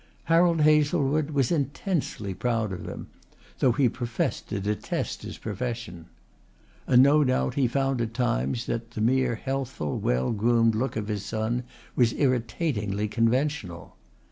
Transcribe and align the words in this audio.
Harold 0.23 0.61
Hazlewood 0.61 1.29
was 1.29 1.51
intensely 1.51 2.33
proud 2.33 2.71
of 2.73 2.87
him, 2.87 3.05
though 3.59 3.71
he 3.71 3.87
professed 3.87 4.49
to 4.49 4.59
detest 4.59 5.21
his 5.21 5.37
profession. 5.37 6.07
And 6.87 7.03
no 7.03 7.23
doubt 7.23 7.53
he 7.53 7.67
found 7.67 8.01
at 8.01 8.15
times 8.15 8.65
that 8.65 8.89
the 8.89 9.01
mere 9.01 9.35
healthful, 9.35 9.99
well 9.99 10.31
groomed 10.31 10.73
look 10.73 10.95
of 10.95 11.07
his 11.07 11.23
son 11.23 11.65
was 11.95 12.13
irritatingly 12.13 13.09
conventional. 13.09 13.95